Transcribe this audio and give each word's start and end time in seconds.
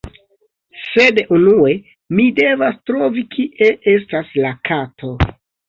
Sed 0.85 1.21
unue 1.39 1.75
mi 2.17 2.25
devas 2.41 2.81
trovi 2.93 3.27
kie 3.37 3.71
estas 3.95 4.35
la 4.43 4.57
kato 4.73 5.17